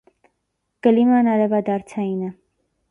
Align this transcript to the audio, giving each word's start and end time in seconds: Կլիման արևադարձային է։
Կլիման 0.87 1.31
արևադարձային 1.35 2.27
է։ 2.31 2.35